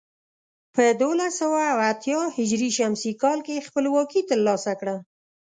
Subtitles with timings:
[0.73, 2.37] په دولس سوه اتيا ه
[3.01, 3.03] ش
[3.45, 4.95] کې خپلواکي تر لاسه کړه.